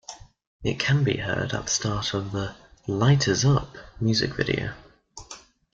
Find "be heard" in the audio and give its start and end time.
1.03-1.53